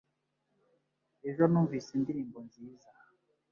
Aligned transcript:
Ejo 1.29 1.43
numvise 1.47 1.89
indirimbo 1.97 2.37
nziza. 2.47 2.89